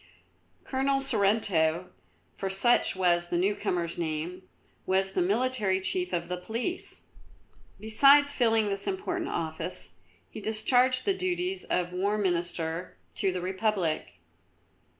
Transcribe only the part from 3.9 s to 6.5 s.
name, was the military chief of the